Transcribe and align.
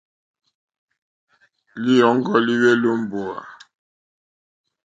Lǐyɔ̀ŋgɔ́ 1.81 2.37
líhwélì 2.45 2.87
ó 2.93 2.95
mbówà. 3.01 3.39